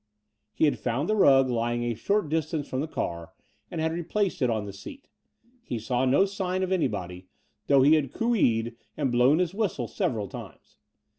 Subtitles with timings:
[0.51, 3.33] He had found the rug Ijdng a short distance from the car
[3.69, 5.07] and had re placed it on the seat.
[5.61, 7.27] He saw no sign of anybody,
[7.67, 10.79] though he had cooeed and blown his whistle several times.